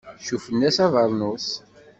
[0.25, 1.47] Cuffen-as abeṛnus.